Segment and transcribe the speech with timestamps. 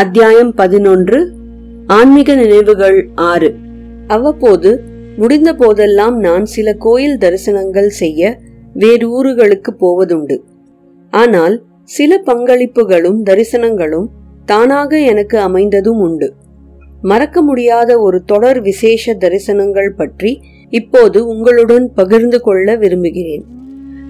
[0.00, 1.32] அத்தியாயம் பதினொன்று
[1.86, 3.54] ஆன்மீக நினைவுகள் ஆறு.
[4.06, 4.80] அவ்வப்போது
[5.16, 8.38] முடிந்த போதெல்லாம் நான் சில கோயில் தரிசனங்கள் செய்ய
[8.74, 10.36] வேறு ஊர்களுக்கு போவதுண்டு.
[11.10, 14.06] ஆனால் சில பங்களிப்புகளும் தரிசனங்களும்
[14.44, 16.32] தானாக எனக்கு அமைந்ததும் உண்டு.
[17.02, 20.40] மறக்க முடியாத ஒரு தொடர் விசேஷ தரிசனங்கள் பற்றி
[20.70, 23.44] இப்போது உங்களுடன் பகிர்ந்து கொள்ள விரும்புகிறேன்.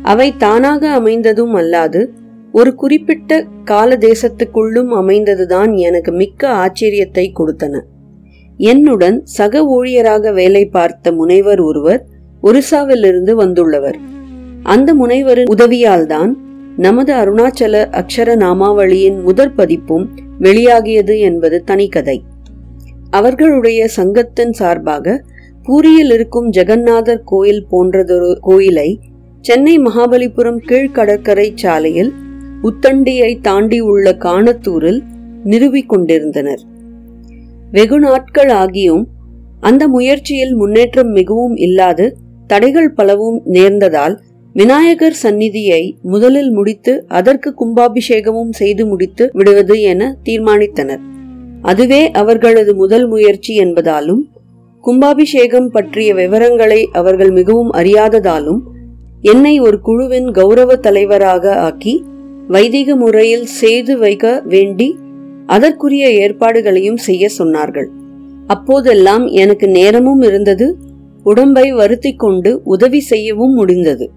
[0.03, 2.13] அவை தானாக அமைந்ததும் அல்லாது
[2.53, 7.81] ஒரு குறிப்பிட்ட கால தேசத்துக்குள்ளும் அமைந்ததுதான் எனக்கு மிக்க ஆச்சரியத்தை கொடுத்தன.
[8.57, 12.07] என்னுடன் சக ஊழியராக வேலை பார்த்த முனைவர் ஒருவர்
[12.43, 13.99] ஒரிசாவிலிருந்து வந்துள்ளவர்.
[14.63, 16.33] அந்த முனைவரின் உதவியால்தான்
[16.77, 20.09] நமது அருணாச்சல அக்ஷர நாமாவளியின் முதற் பதிப்பும்
[20.41, 22.23] வெளியாகியது என்பது தனிக்கதை.
[23.11, 25.25] அவர்களுடைய சங்கத்தின் சார்பாக
[25.63, 29.01] பூரியில் இருக்கும் ஜெகநாதர் கோயில் போன்றதொரு கோயிலை
[29.41, 32.13] சென்னை மகாபலிபுரம் கீழ்கடற்கரை சாலையில்
[32.63, 35.03] உத்தண்டியை தாண்டி உள்ள காணத்தூரில்
[35.45, 36.61] நிறுவிக் கொண்டிருந்தனர்.
[37.71, 39.05] வெகு நாட்கள் ஆகியும்
[39.61, 44.21] அந்த முயற்சியில் முன்னேற்றம் மிகவும் இல்லாது தடைகள் பலவும் நேர்ந்ததால்
[44.53, 51.01] விநாயகர் சந்நிதியை முதலில் முடித்து அதற்கு கும்பாபிஷேகமும் செய்து முடித்து விடுவது என தீர்மானித்தனர்.
[51.63, 54.21] அதுவே அவர்களது முதல் முயற்சி என்பதாலும்
[54.81, 58.61] கும்பாபிஷேகம் பற்றிய விவரங்களை அவர்கள் மிகவும் அறியாததாலும்
[59.21, 62.05] என்னை ஒரு குழுவின் கௌரவ தலைவராக ஆக்கி
[62.49, 64.99] வைதிக முறையில் செய்து வைக்க வேண்டி
[65.47, 67.89] அதற்குரிய ஏற்பாடுகளையும் செய்ய சொன்னார்கள்.
[68.47, 70.77] அப்போதெல்லாம் எனக்கு நேரமும் இருந்தது
[71.23, 74.11] உடம்பை வருத்தி கொண்டு உதவி செய்யவும் முடிந்தது.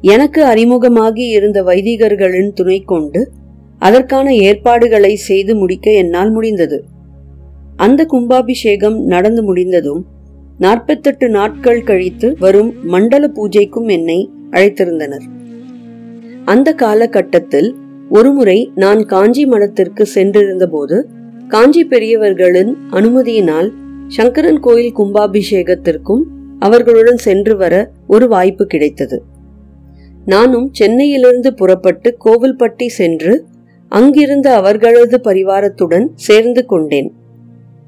[0.00, 3.32] எனக்கு அறிமுகமாகி இருந்த வைதிகர்களின் துணை கொண்டு
[3.78, 6.84] அதற்கான ஏற்பாடுகளை செய்து முடிக்க என்னால் முடிந்தது.
[7.76, 10.06] அந்த கும்பாபிஷேகம் நடந்து முடிந்ததும்
[10.58, 15.26] நாற்பத்தெட்டு நாட்கள் கழித்து வரும் மண்டல பூஜைக்கும் என்னை அழைத்திருந்தனர்.
[16.46, 17.76] அந்த காலகட்டத்தில்
[18.10, 20.96] ஒருமுறை நான் காஞ்சி மடத்திற்கு சென்றிருந்தபோது
[21.48, 23.68] காஞ்சி பெரியவர்களின் அனுமதியினால்
[24.08, 26.22] சங்கரன் கோயில் கும்பாபிஷேகத்திற்கும்
[26.58, 27.74] அவர்களுடன் சென்று வர
[28.06, 29.22] ஒரு வாய்ப்பு கிடைத்தது.
[30.24, 33.44] நானும் சென்னையிலிருந்து புறப்பட்டு கோவில்பட்டி சென்று
[33.88, 37.10] அங்கிருந்த அவர்களது பரிவாரத்துடன் சேர்ந்து கொண்டேன்.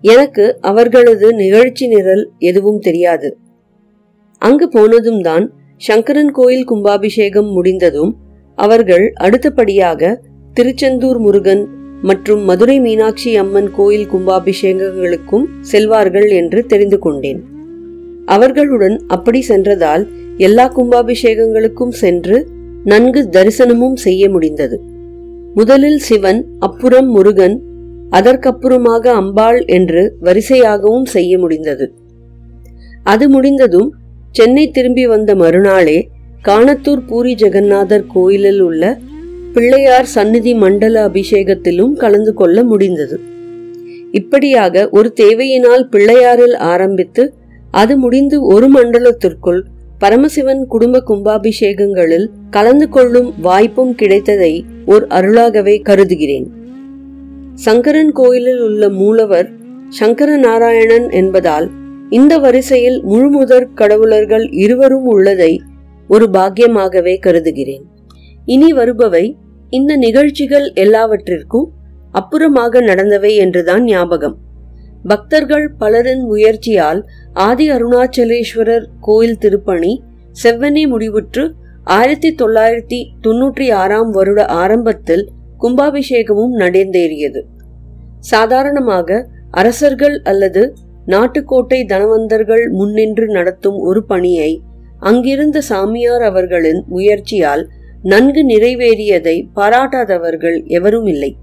[0.02, 3.36] எனக்கு அவர்களது நிகழ்ச்சி நிரல் எதுவும் தெரியாது.
[4.38, 5.46] அங்கு போனதும் தான்
[5.76, 8.12] சங்கரன் கோயில் கும்பாபிஷேகம் முடிந்ததும்
[8.58, 10.10] அவர்கள் அடுத்தபடியாக
[10.54, 11.62] திருச்செந்தூர் முருகன்
[12.02, 17.40] மற்றும் மதுரை மீனாட்சி அம்மன் கோயில் கும்பாபிஷேகங்களுக்கும் செல்வார்கள் என்று தெரிந்து கொண்டேன்.
[18.26, 20.04] அவர்களுடன் அப்படி சென்றதால்
[20.36, 22.36] எல்லா கும்பாபிஷேகங்களுக்கும் சென்று
[22.84, 24.76] நன்கு தரிசனமும் செய்ய முடிந்தது.
[25.54, 27.56] முதலில் சிவன் அப்புறம் முருகன்
[28.10, 31.86] அதற்கப்புறமாக அம்பாள் என்று வரிசையாகவும் செய்ய முடிந்தது.
[33.04, 33.90] அது முடிந்ததும்
[34.30, 35.98] சென்னை திரும்பி வந்த மறுநாளே
[36.46, 38.98] காணத்தூர் பூரி ஜெகநாதர் கோயிலில் உள்ள
[39.52, 43.20] பிள்ளையார் சந்நிதி மண்டல அபிஷேகத்திலும் கலந்து கொள்ள முடிந்தது.
[44.12, 47.34] இப்படியாக ஒரு தேவையினால் பிள்ளையாரில் ஆரம்பித்து
[47.70, 49.60] அது முடிந்து ஒரு மண்டலத்திற்குள்
[49.98, 56.46] பரமசிவன் குடும்ப கும்பாபிஷேகங்களில் கலந்து கொள்ளும் வாய்ப்பும் கிடைத்ததை ஒரு அருளாகவே கருதுகிறேன்.
[57.54, 59.48] சங்கரன் கோயிலில் உள்ள மூலவர்
[59.88, 61.70] சங்கர நாராயணன் என்பதால்
[62.10, 65.60] இந்த வரிசையில் முழுமுதற் கடவுளர்கள் இருவரும் உள்ளதை
[66.08, 67.84] ஒரு பாக்கியமாகவே கருதுகிறேன்.
[68.44, 69.36] இனி வருபவை
[69.70, 71.68] இந்த நிகழ்ச்சிகள் எல்லாவற்றிற்கும்
[72.14, 74.36] அப்புறமாக நடந்தவை என்றுதான் ஞாபகம்.
[75.02, 77.00] பக்தர்கள் பலரின் முயற்சியால்
[77.32, 79.92] ஆதி அருணாச்சலேஸ்வரர் கோயில் திருப்பணி
[80.42, 81.44] செவ்வனே முடிவுற்று
[81.84, 85.24] ஆயிரத்தி தொள்ளாயிரத்தி தொன்னூற்றி ஆறாம் வருட ஆரம்பத்தில்
[85.58, 87.40] கும்பாபிஷேகமும் நடந்தேறியது.
[88.18, 90.62] சாதாரணமாக அரசர்கள் அல்லது
[91.06, 94.50] நாட்டுக்கோட்டை தனவந்தர்கள் முன்னின்று நடத்தும் ஒரு பணியை
[94.98, 97.68] அங்கிருந்த சாமியார் அவர்களின் முயற்சியால்
[98.02, 101.36] நன்கு நிறைவேறியதை பாராட்டாதவர்கள் எவரும் இல்லை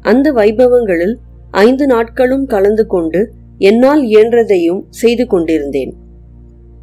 [0.00, 1.14] அந்த வைபவங்களில்
[1.50, 5.94] ஐந்து நாட்களும் கலந்து கொண்டு என்னால் இயன்றதையும் செய்து கொண்டிருந்தேன்.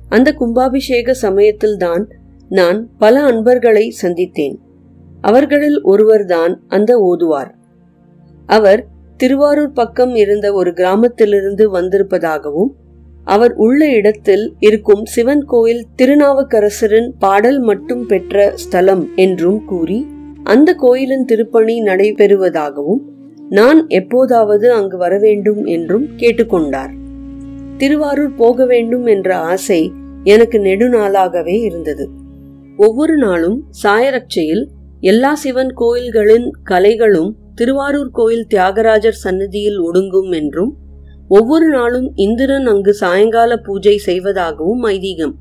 [0.09, 2.07] அந்த கும்பாபிஷேக சமயத்தில்தான்
[2.49, 4.55] நான் பல அன்பர்களை சந்தித்தேன்.
[5.21, 7.55] அவர்களில் ஒருவர்தான் அந்த ஓதுவார்.
[8.45, 8.87] அவர்
[9.17, 12.71] திருவாரூர் பக்கம் இருந்த ஒரு கிராமத்திலிருந்து வந்திருப்பதாகவும்
[13.23, 20.07] அவர் உள்ள இடத்தில் இருக்கும் சிவன் கோயில் திருநாவுக்கரசரின் பாடல் மட்டும் பெற்ற ஸ்தலம் என்றும் கூறி
[20.43, 23.01] அந்த கோயிலின் திருப்பணி நடைபெறுவதாகவும்
[23.49, 26.91] நான் எப்போதாவது அங்கு வர வேண்டும் என்றும் கேட்டுக்கொண்டார்.
[27.77, 29.91] திருவாரூர் போக வேண்டும் என்ற ஆசை
[30.23, 32.09] எனக்கு நெடுநாளாகவே இருந்தது.
[32.77, 34.63] ஒவ்வொரு நாளும் சாயரட்சையில்
[34.99, 40.71] எல்லா சிவன் கோயில்களின் கலைகளும் திருவாரூர் கோயில் தியாகராஜர் சன்னதியில் ஒடுங்கும் என்றும்
[41.31, 45.35] ஒவ்வொரு நாளும் இந்திரன் அங்கு சாயங்கால பூஜை செய்வதாகவும் ஐதீகம்.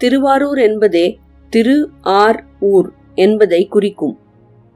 [0.00, 1.06] திருவாரூர் என்பதே
[1.52, 4.14] திரு ஆர் ஊர் என்பதை குறிக்கும்.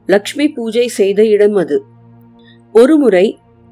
[0.09, 1.77] லக்ஷ்மி பூஜை செய்த இடம் அது.
[2.73, 3.25] ஒருமுறை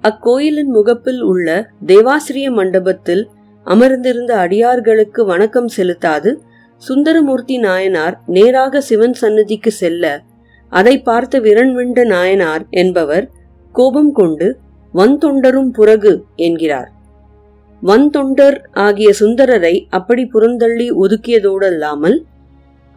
[0.04, 1.48] அக்கோயிலின் முகப்பில் உள்ள
[1.86, 3.24] தேவாசிரிய மண்டபத்தில்
[3.66, 6.32] அமர்ந்திருந்த அடியார்களுக்கு வணக்கம் செலுத்தாது
[6.82, 10.06] சுந்தரமூர்த்தி நாயனார் நேராக சிவன் சன்னதிக்கு செல்ல
[10.72, 13.26] அதை பார்த்த விரண்விண்ட நாயனார் என்பவர்
[13.76, 14.48] கோபம் கொண்டு
[14.94, 16.92] வந்தொண்டரும் புறகு என்கிறார்.
[17.84, 22.18] வந்தொண்டர் ஆகிய சுந்தரரை அப்படி புறந்தள்ளி ஒதுக்கியதோடல்லாமல்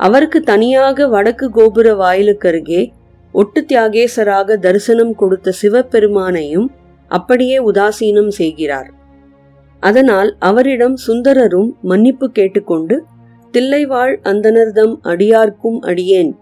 [0.01, 2.83] அவருக்கு தனியாக வடக்கு கோபுர வாயிலுக்கருகே
[3.33, 6.69] ஒட்டு தியாகேசராக தரிசனம் கொடுத்த சிவபெருமானையும்
[7.11, 8.89] அப்படியே உதாசீனம் செய்கிறார்.
[9.81, 12.97] அதனால் அவரிடம் சுந்தரரும் மன்னிப்பு கேட்டுக்கொண்டு
[13.55, 16.33] தில்லைவாழ் அந்தனர்தம் அடியார்க்கும் அடியேன்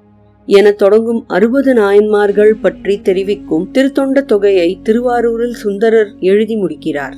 [0.47, 7.17] என தொடங்கும் அறுபது நாயன்மார்கள் பற்றி தெரிவிக்கும் திருத்தொண்ட தொகையை திருவாரூரில் சுந்தரர் எழுதி முடிக்கிறார்.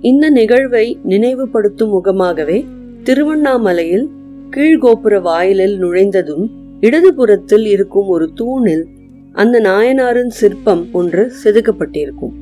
[0.00, 2.64] இந்த நிகழ்வை நினைவுபடுத்தும் முகமாகவே
[3.02, 4.08] திருவண்ணாமலையில்
[4.50, 6.50] கீழ்கோபுர வாயிலில் நுழைந்ததும்
[6.80, 8.86] இடதுபுறத்தில் இருக்கும் ஒரு தூணில்
[9.32, 12.34] அந்த நாயனாரின் சிற்பம் ஒன்று செதுக்கப்பட்டிருக்கும்.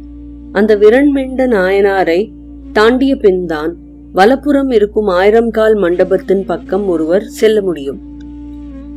[0.53, 2.31] அந்த விரண்மிண்ட நாயனாரை
[2.73, 3.77] தாண்டிய பின்தான்
[4.13, 8.10] வலப்புறம் இருக்கும் ஆயிரம்கால் மண்டபத்தின் பக்கம் ஒருவர் செல்ல முடியும்.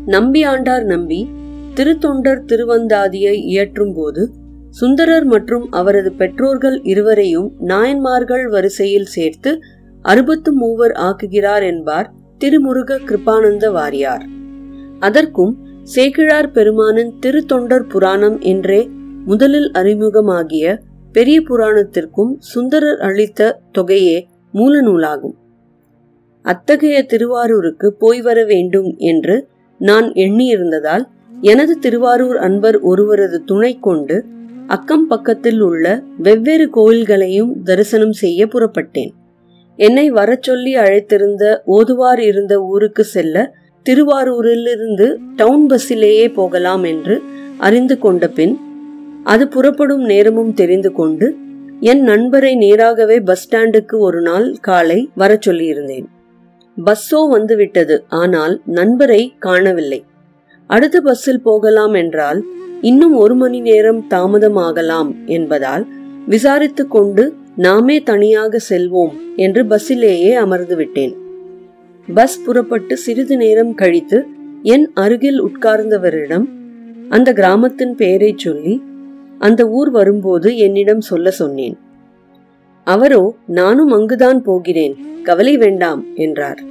[0.06, 1.28] நம்பி ஆண்டார் நம்பி
[1.74, 4.32] திருத்தொண்டர் திருவந்தாதியை இயற்றும் போது
[4.70, 9.60] சுந்தரர் மற்றும் அவரது பெற்றோர்கள் இருவரையும் நாயன்மார்கள் வரிசையில் சேர்த்து
[10.02, 14.22] அறுபத்து மூவர் ஆக்குகிறார் என்பார் திருமுருக கிருபானந்த வாரியார்.
[15.00, 18.90] அதற்கும் சேக்கிழார் பெருமானின் திருத்தொண்டர் புராணம் என்றே
[19.26, 20.78] முதலில் அறிமுகமாகிய
[21.12, 25.34] பெரிய புராணத்திற்கும் சுந்தரர் அளித்த தொகையே மூல நூலாகும்
[26.42, 29.52] அத்தகைய திருவாரூருக்கு போய் வர வேண்டும் என்று
[29.88, 31.04] நான் எண்ணியிருந்ததால்
[31.42, 34.18] எனது திருவாரூர் அன்பர் ஒருவரது துணை கொண்டு
[34.68, 35.86] அக்கம் பக்கத்தில் உள்ள
[36.18, 39.12] வெவ்வேறு கோயில்களையும் தரிசனம் செய்ய புறப்பட்டேன்.
[39.80, 43.46] என்னை வரச்சொல்லி அழைத்திருந்த ஓதுவார் இருந்த ஊருக்கு செல்ல
[43.86, 47.16] திருவாரூரிலிருந்து டவுன் பஸ்ஸிலேயே போகலாம் என்று
[47.58, 48.56] அறிந்து கொண்ட பின்
[49.24, 51.28] அது புறப்படும் நேரமும் தெரிந்து கொண்டு
[51.92, 56.08] என் நண்பரை நேராகவே பஸ் ஸ்டாண்டுக்கு ஒரு நாள் காலை வர சொல்லியிருந்தேன்.
[56.78, 57.96] பஸ்ஸோ வந்துவிட்டது.
[58.22, 60.02] ஆனால் நண்பரை காணவில்லை.
[60.70, 62.40] அடுத்த பஸ்ஸில் போகலாம் என்றால்
[62.82, 65.84] இன்னும் ஒரு மணி நேரம் தாமதமாகலாம் என்பதால்
[66.28, 67.24] விசாரித்து கொண்டு
[67.56, 71.14] நாமே தனியாக செல்வோம் என்று பஸ்ஸிலேயே அமர்ந்து விட்டேன்.
[72.08, 74.20] பஸ் புறப்பட்டு சிறிது நேரம் கழித்து
[74.74, 76.48] என் அருகில் உட்கார்ந்தவரிடம்
[77.10, 78.76] அந்த கிராமத்தின் பெயரை சொல்லி
[79.38, 81.76] அந்த ஊர் வரும்போது என்னிடம் சொல்ல சொன்னேன்.
[82.88, 84.96] அவரோ நானும் அங்குதான் போகிறேன்.
[85.24, 86.62] கவலை வேண்டாம் என்றார்.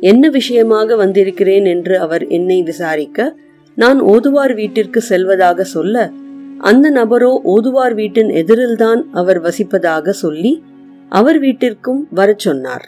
[0.00, 1.64] என்ன விஷயமாக வந்திருக்கிறேன்?
[1.64, 3.36] என்று அவர் என்னை விசாரிக்க
[3.74, 6.10] நான் ஓதுவார் வீட்டிற்கு செல்வதாக சொல்ல
[6.58, 10.62] அந்த நபரோ ஓதுவார் வீட்டின் எதிரில்தான் அவர் வசிப்பதாக சொல்லி
[11.08, 12.84] அவர் வீட்டிற்கும் வரச் சொன்னார்.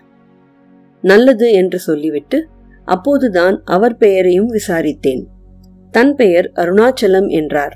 [1.00, 2.46] நல்லது என்று சொல்லிவிட்டு
[2.84, 5.22] அப்போதுதான் அவர் பெயரையும் விசாரித்தேன்.
[5.90, 7.74] தன் பெயர் அருணாச்சலம் என்றார்.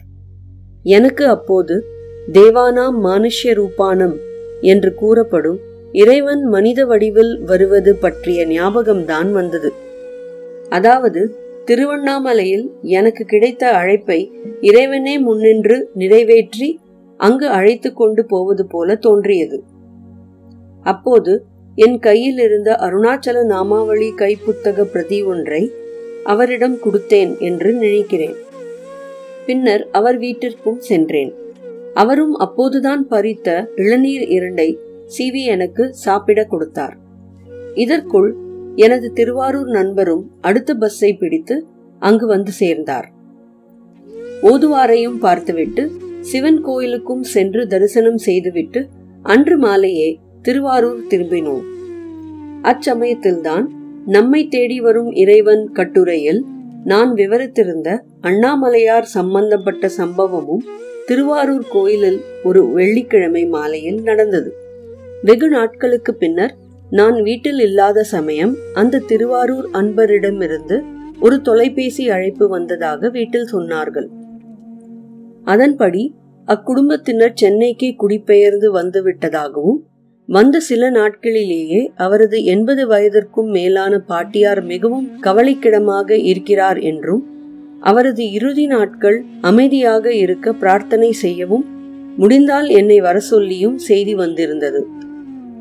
[0.83, 1.85] எனக்கு அப்போது
[2.33, 4.17] தேவானாம் மானுஷ்ய ரூபானம்
[4.61, 5.59] என்று கூறப்படும்
[5.93, 9.73] இறைவன் மனித வடிவில் வருவது பற்றிய ஞாபகம்தான் வந்தது.
[10.69, 16.81] அதாவது திருவண்ணாமலையில் எனக்கு கிடைத்த அழைப்பை இறைவனே முன்னின்று நிறைவேற்றி
[17.17, 19.63] அங்கு அழைத்து கொண்டு போவது போல தோன்றியது.
[20.83, 21.45] அப்போது
[21.75, 25.73] என் கையில் இருந்த அருணாச்சல நாமாவளி கைப்புத்தக பிரதி ஒன்றை
[26.25, 28.35] அவரிடம் கொடுத்தேன் என்று நினைக்கிறேன்.
[29.47, 31.35] பின்னர் அவர் வீட்டிற்கும் சென்றேன்.
[31.99, 34.69] அவரும் அப்போதுதான் பறித்த இளநீர் இரண்டை
[35.17, 36.95] சிவி எனக்கு சாப்பிட கொடுத்தார்.
[37.75, 38.31] இதற்குள்
[38.77, 41.57] எனது திருவாரூர் நண்பரும் அடுத்த பஸ்ஸை பிடித்து
[42.03, 43.09] அங்கு வந்து சேர்ந்தார்.
[44.43, 45.85] ஓதுவாரையும் பார்த்துவிட்டு
[46.21, 48.81] சிவன் கோயிலுக்கும் சென்று தரிசனம் செய்துவிட்டு
[49.23, 50.11] அன்று மாலையே
[50.43, 51.65] திருவாரூர் திரும்பினோம்.
[52.63, 53.67] அச்சமயத்தில்தான்
[54.07, 56.41] நம்மை தேடி வரும் இறைவன் கட்டுரையில்
[56.85, 57.89] நான் விவரித்திருந்த
[58.21, 60.63] அண்ணாமலையார் சம்பந்தப்பட்ட சம்பவமும்
[61.09, 64.51] திருவாரூர் கோயிலில் ஒரு வெள்ளிக்கிழமை மாலையில் நடந்தது.
[65.23, 66.55] வெகு நாட்களுக்கு பின்னர்
[66.91, 70.77] நான் வீட்டில் இல்லாத சமயம் அந்த திருவாரூர் அன்பரிடமிருந்து
[71.21, 74.09] ஒரு தொலைபேசி அழைப்பு வந்ததாக வீட்டில் சொன்னார்கள்.
[75.45, 76.03] அதன்படி
[76.49, 79.81] அக்குடும்பத்தினர் சென்னைக்கு குடிபெயர்ந்து வந்துவிட்டதாகவும்
[80.29, 87.23] வந்த சில நாட்களிலேயே அவரது எண்பது வயதிற்கும் மேலான பாட்டியார் மிகவும் கவலைக்கிடமாக இருக்கிறார் என்றும்
[87.83, 91.67] அவரது இறுதி நாட்கள் அமைதியாக இருக்க பிரார்த்தனை செய்யவும்
[92.17, 94.87] முடிந்தால் என்னை வர சொல்லியும் செய்தி வந்திருந்தது.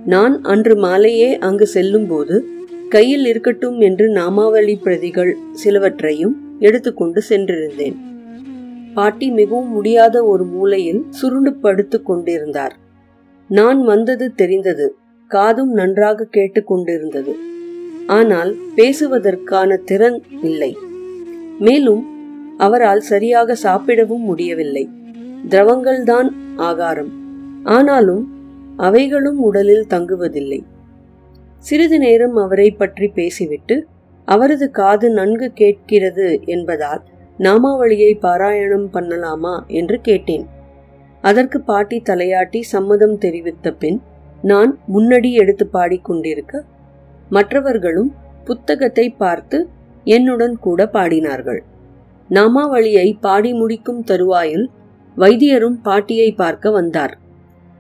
[0.05, 2.47] நான் அன்று மாலையே அங்கு செல்லும்போது
[2.89, 7.97] கையில் இருக்கட்டும் என்று நாமாவளி பிரதிகள் சிலவற்றையும் எடுத்துக்கொண்டு சென்றிருந்தேன்.
[8.93, 12.75] பாட்டி மிகவும் முடியாத ஒரு மூலையில் சுருண்டு படுத்து கொண்டிருந்தார்.
[13.47, 14.95] நான் வந்தது தெரிந்தது
[15.27, 17.33] காதும் நன்றாக கேட்டுக்கொண்டிருந்தது
[18.05, 20.77] ஆனால் பேசுவதற்கான திறன் இல்லை.
[21.59, 22.03] மேலும்
[22.57, 24.89] அவரால் சரியாக சாப்பிடவும் முடியவில்லை.
[25.49, 27.11] திரவங்கள்தான் ஆகாரம்.
[27.63, 28.23] ஆனாலும்
[28.77, 30.63] அவைகளும் உடலில் தங்குவதில்லை.
[31.57, 33.85] சிறிது நேரம் அவரை பற்றி பேசிவிட்டு
[34.25, 37.01] அவரது காது நன்கு கேட்கிறது என்பதால்
[37.39, 40.47] நாமாவளியை பாராயணம் பண்ணலாமா என்று கேட்டேன்.
[41.21, 44.01] அதற்கு பாட்டி தலையாட்டி சம்மதம் தெரிவித்த பின்
[44.41, 46.61] நான் முன்னடி எடுத்து பாடிக்கொண்டிருக்க
[47.29, 48.13] மற்றவர்களும்
[48.45, 49.67] புத்தகத்தை பார்த்து
[50.15, 51.61] என்னுடன் கூட பாடினார்கள்.
[52.29, 54.65] நாமாவளியை பாடி முடிக்கும் தருவாயில்
[55.17, 57.13] வைத்தியரும் பாட்டியை பார்க்க வந்தார்.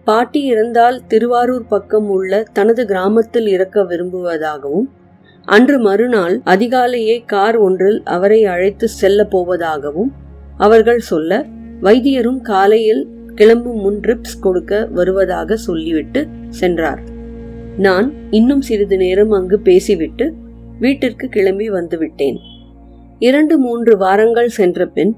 [0.07, 4.87] பாட்டி இறந்தால் திருவாரூர் பக்கம் உள்ள தனது கிராமத்தில் இறக்க விரும்புவதாகவும்
[5.47, 10.11] அன்று மறுநாள் அதிகாலையே கார் ஒன்றில் அவரை அழைத்து செல்ல போவதாகவும்
[10.57, 11.31] அவர்கள் சொல்ல
[11.81, 13.03] வைத்தியரும் காலையில்
[13.35, 16.21] கிளம்பும் முன் ட்ரிப்ஸ் கொடுக்க வருவதாக சொல்லிவிட்டு
[16.61, 17.01] சென்றார்.
[17.77, 20.25] நான் இன்னும் சிறிது நேரம் அங்கு பேசிவிட்டு
[20.79, 22.37] வீட்டிற்கு கிளம்பி வந்துவிட்டேன்.
[23.19, 25.13] இரண்டு மூன்று வாரங்கள் சென்ற பின்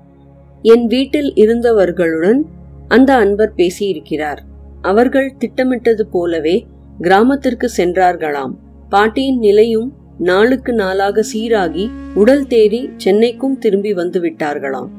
[0.62, 2.42] என் வீட்டில் இருந்தவர்களுடன்
[2.88, 4.40] அந்த அன்பர் பேசியிருக்கிறார்.
[4.82, 6.56] அவர்கள் திட்டமிட்டது போலவே
[7.02, 8.54] கிராமத்திற்கு சென்றார்களாம்.
[8.90, 9.90] பாட்டியின் நிலையும்
[10.20, 14.90] நாளுக்கு நாளாக சீராகி உடல் தேடி சென்னைக்கும் திரும்பி வந்து விட்டார்களாம்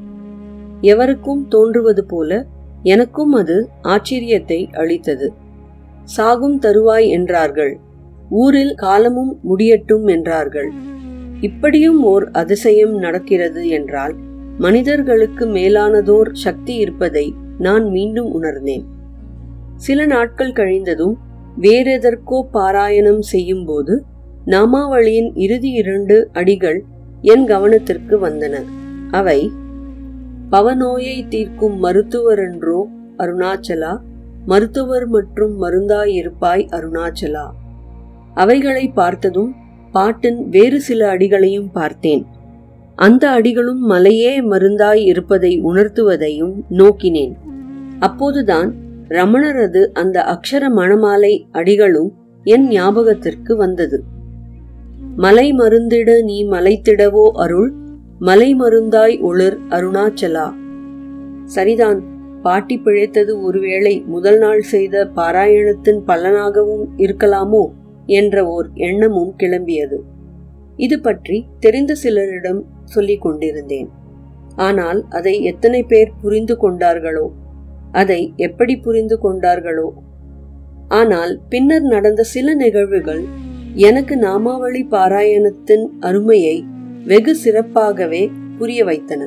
[0.81, 2.45] எவருக்கும் தோன்றுவது போல
[2.83, 5.27] எனக்கும் அது ஆச்சரியத்தை அளித்தது.
[6.03, 7.73] சாகும் தருவாய் என்றார்கள்.
[8.31, 10.69] ஊரில் காலமும் முடியட்டும் என்றார்கள்.
[11.41, 14.13] இப்படியும் ஓர் அதிசயம் நடக்கிறது என்றால்
[14.57, 17.25] மனிதர்களுக்கு மேலானதோர் சக்தி இருப்பதை
[17.57, 18.85] நான் மீண்டும் உணர்ந்தேன்.
[19.75, 21.15] சில நாட்கள் கழிந்ததும்
[21.61, 23.93] வேறெதற்கோ பாராயணம் செய்யும் போது
[24.45, 26.79] நாமாவளியின் இறுதி இரண்டு அடிகள்
[27.21, 28.55] என் கவனத்திற்கு வந்தன.
[29.11, 29.39] அவை
[30.49, 32.79] பவநோயை தீர்க்கும் மருத்துவரென்றோ
[33.17, 33.93] அருணாச்சலா
[34.45, 37.45] மருத்துவர் மற்றும் மருந்தாய் இருப்பாய் அருணாச்சலா
[38.33, 39.55] அவைகளை பார்த்ததும்
[39.91, 42.25] பாட்டின் வேறு சில அடிகளையும் பார்த்தேன்.
[42.95, 47.33] அந்த அடிகளும் மலையே மருந்தாய் இருப்பதை உணர்த்துவதையும் நோக்கினேன்.
[47.99, 48.75] அப்போதுதான்
[49.09, 52.11] ரமணரது அந்த அக்ஷர மணமாலை அடிகளும்
[52.43, 54.03] என் ஞாபகத்திற்கு வந்தது.
[55.15, 57.73] மலை மருந்திட நீ மலைத்திடவோ அருள்
[58.19, 60.53] மலை மருந்தாய் ஒளிர் அருணாச்சலா.
[61.43, 62.03] சரிதான்
[62.41, 67.67] பாட்டி பிழைத்தது ஒருவேளை முதல் நாள் செய்த பாராயணத்தின் பலனாகவும் இருக்கலாமோ?
[68.19, 69.97] என்ற ஓர் எண்ணமும் கிளம்பியது.
[70.77, 72.61] இது பற்றி தெரிந்த சிலரிடம்
[72.93, 73.89] சொல்லிக் கொண்டிருந்தேன்.
[74.67, 77.25] ஆனால் அதை எத்தனை பேர் புரிந்து கொண்டார்களோ
[78.01, 79.87] அதை எப்படி புரிந்து கொண்டார்களோ.
[80.99, 83.23] ஆனால் பின்னர் நடந்த சில நிகழ்வுகள்
[83.87, 86.57] எனக்கு நாமாவளி பாராயணத்தின் அருமையை
[87.05, 88.23] வெகு சிறப்பாகவே
[88.57, 89.21] புரிய வைத்தன.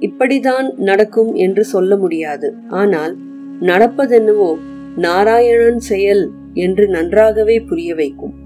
[0.00, 2.48] இப்படிதான் நடக்கும் என்று சொல்ல முடியாது.
[2.80, 3.14] ஆனால்
[3.60, 4.50] நடப்பதென்னவோ
[5.04, 6.24] நாராயணன் செயல்
[6.56, 8.45] என்று நன்றாகவே புரிய வைக்கும்.